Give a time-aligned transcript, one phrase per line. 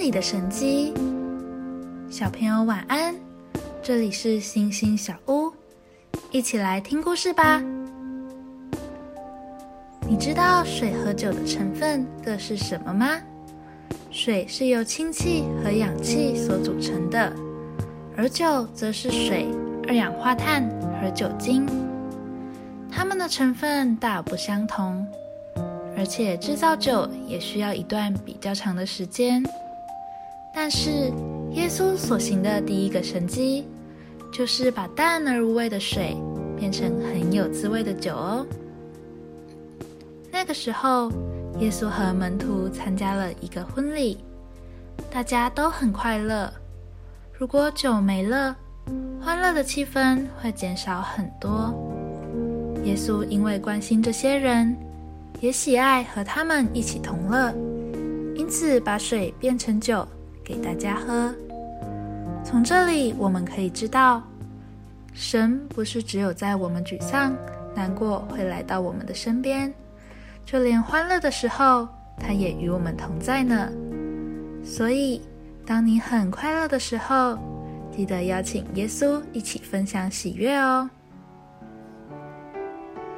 [0.00, 0.94] 礼的神机。
[2.08, 3.14] 小朋友晚安，
[3.82, 5.52] 这里是星星小屋，
[6.30, 7.62] 一起来听故事吧。
[10.08, 13.20] 你知道水和酒的成分各是什么吗？
[14.10, 17.30] 水是由氢气和氧气所组成的，
[18.16, 19.48] 而酒则是水、
[19.86, 20.66] 二氧化碳
[21.02, 21.66] 和酒精。
[22.90, 25.06] 它们的成分大不相同，
[25.94, 29.44] 而且制造酒也需要一段比较长的时间。
[30.52, 31.12] 但是，
[31.52, 33.66] 耶稣所行的第一个神迹，
[34.32, 36.16] 就是把淡而无味的水
[36.58, 38.46] 变成很有滋味的酒哦。
[40.30, 41.10] 那个时候，
[41.60, 44.18] 耶稣和门徒参加了一个婚礼，
[45.10, 46.52] 大家都很快乐。
[47.32, 48.56] 如果酒没了，
[49.20, 51.74] 欢乐的气氛会减少很多。
[52.84, 54.76] 耶稣因为关心这些人，
[55.40, 57.52] 也喜爱和他们一起同乐，
[58.36, 60.06] 因此把水变成酒。
[60.50, 61.32] 给大家喝。
[62.42, 64.20] 从这里我们可以知道，
[65.12, 67.36] 神不是只有在我们沮丧、
[67.72, 69.72] 难过会来到我们的身边，
[70.44, 71.86] 就连欢乐的时候，
[72.18, 73.70] 他也与我们同在呢。
[74.64, 75.22] 所以，
[75.64, 77.38] 当你很快乐的时候，
[77.96, 80.90] 记得邀请耶稣一起分享喜悦哦。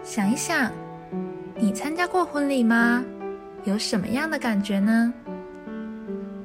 [0.03, 0.71] 想一想，
[1.57, 3.03] 你参加过婚礼吗？
[3.65, 5.15] 有什么样的感觉呢？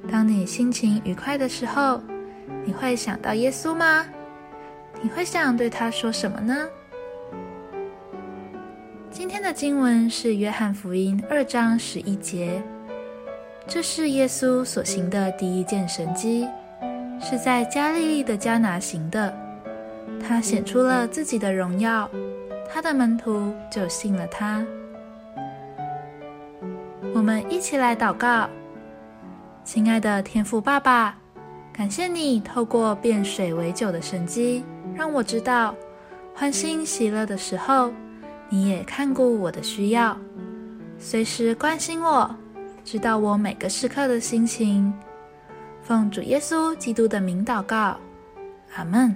[0.10, 2.02] 当你心情愉快的时候，
[2.66, 4.06] 你会想到耶稣吗？
[5.02, 6.68] 你会想对他说什么呢？
[9.12, 12.62] 今天的经文是约翰福音二章十一节，
[13.68, 16.48] 这是耶稣所行的第一件神迹，
[17.20, 19.36] 是在加利利的迦拿行的。
[20.26, 22.10] 他显出了自己的荣耀，
[22.72, 24.66] 他的门徒就信了他。
[27.14, 28.50] 我们一起来祷告。
[29.68, 31.14] 亲爱的天父爸爸，
[31.74, 34.64] 感谢你透过变水为酒的神迹，
[34.96, 35.76] 让我知道
[36.34, 37.92] 欢欣喜乐的时候，
[38.48, 40.18] 你也看顾我的需要，
[40.98, 42.34] 随时关心我，
[42.86, 44.94] 知道我每个时刻的心情。
[45.84, 47.98] 奉主耶稣基督的名祷告，
[48.74, 49.14] 阿门。